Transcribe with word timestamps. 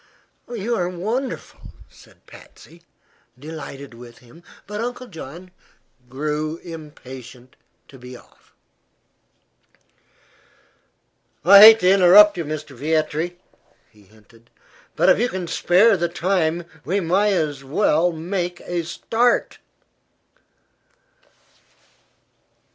"You 0.49 0.75
are 0.77 0.89
wonderful," 0.89 1.59
said 1.87 2.25
Patsy, 2.25 2.81
delighted 3.37 3.93
with 3.93 4.17
him. 4.17 4.41
But 4.65 4.81
Uncle 4.81 5.05
John 5.05 5.51
grew 6.09 6.57
impatient 6.63 7.55
to 7.87 7.99
be 7.99 8.17
off. 8.17 8.51
"I 11.45 11.59
hate 11.59 11.81
to 11.81 11.91
interrupt 11.91 12.35
you, 12.35 12.45
Mr. 12.45 12.75
Vietri," 12.75 13.37
he 13.91 14.01
hinted; 14.01 14.49
"but 14.95 15.07
if 15.07 15.19
you 15.19 15.29
can 15.29 15.45
spare 15.45 15.95
the 15.95 16.09
time 16.09 16.65
we 16.83 16.99
may 16.99 17.35
as 17.35 17.63
well 17.63 18.11
make 18.11 18.59
a 18.61 18.81
start." 18.83 19.59